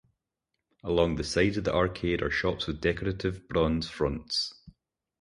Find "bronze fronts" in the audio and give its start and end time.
3.47-4.51